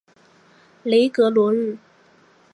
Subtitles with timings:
[0.81, 1.77] 雷格罗日。